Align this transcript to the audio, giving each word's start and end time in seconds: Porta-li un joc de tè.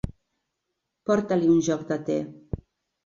Porta-li 1.11 1.51
un 1.57 1.61
joc 1.71 1.85
de 1.93 1.99
tè. 2.09 2.19